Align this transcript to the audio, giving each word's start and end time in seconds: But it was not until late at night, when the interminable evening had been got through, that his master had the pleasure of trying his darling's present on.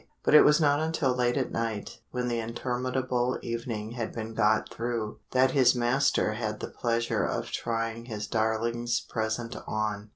But 0.23 0.33
it 0.33 0.41
was 0.43 0.59
not 0.59 0.79
until 0.79 1.13
late 1.13 1.37
at 1.37 1.51
night, 1.51 1.99
when 2.09 2.27
the 2.27 2.39
interminable 2.39 3.37
evening 3.43 3.91
had 3.91 4.11
been 4.11 4.33
got 4.33 4.73
through, 4.73 5.19
that 5.29 5.51
his 5.51 5.75
master 5.75 6.33
had 6.33 6.59
the 6.59 6.69
pleasure 6.69 7.23
of 7.23 7.51
trying 7.51 8.05
his 8.05 8.25
darling's 8.25 8.99
present 8.99 9.55
on. 9.67 10.09